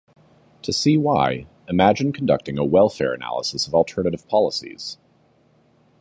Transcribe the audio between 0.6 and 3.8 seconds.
To see why, imagine conducting a welfare analysis of